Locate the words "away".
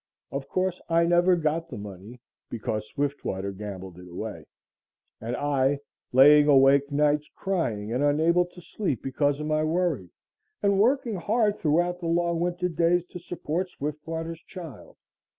4.09-4.45